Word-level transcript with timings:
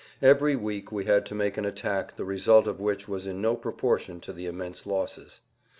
Every 0.23 0.55
week 0.55 0.91
we 0.91 1.05
had 1.05 1.27
to 1.27 1.35
make 1.35 1.57
an 1.57 1.65
attack 1.65 2.15
the 2.15 2.25
result 2.25 2.65
of 2.65 2.79
which 2.79 3.07
was 3.07 3.27
in 3.27 3.39
no 3.39 3.55
proportion 3.55 4.19
to 4.21 4.33
the 4.33 4.47
immense 4.47 4.87
losses. 4.87 5.41